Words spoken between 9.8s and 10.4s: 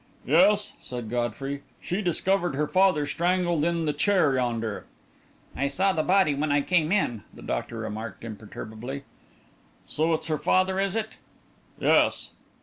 "So it's her